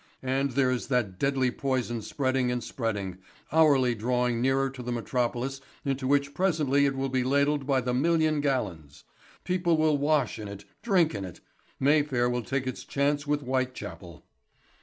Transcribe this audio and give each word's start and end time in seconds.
And 0.23 0.53
there 0.53 0.71
is 0.71 0.87
that 0.87 1.19
deadly 1.19 1.51
poison 1.51 2.01
spreading 2.01 2.49
and 2.51 2.63
spreading, 2.63 3.19
hourly 3.51 3.93
drawing 3.93 4.41
nearer 4.41 4.67
to 4.67 4.81
the 4.81 4.91
metropolis 4.91 5.61
into 5.85 6.07
which 6.07 6.33
presently 6.33 6.87
it 6.87 6.95
will 6.95 7.07
be 7.09 7.23
ladled 7.23 7.67
by 7.67 7.81
the 7.81 7.93
million 7.93 8.41
gallons. 8.41 9.03
People 9.43 9.77
will 9.77 9.99
wash 9.99 10.39
in 10.39 10.47
it, 10.47 10.65
drink 10.81 11.13
it. 11.13 11.39
Mayfair 11.79 12.27
will 12.31 12.41
take 12.41 12.65
its 12.65 12.83
chance 12.83 13.27
with 13.27 13.41
Whitechapel." 13.41 14.23